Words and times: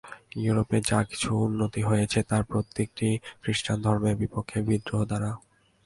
ইউরোপে 0.37 0.77
যা 0.89 0.99
কিছু 1.03 1.29
উন্নতি 1.45 1.81
হয়েছে, 1.81 2.19
তার 2.29 2.43
প্রত্যেকটিই 2.43 3.15
ক্রিশ্চানধর্মের 3.43 4.15
বিপক্ষে 4.15 4.59
বিদ্রোহ 4.67 5.01
দ্বারা। 5.05 5.31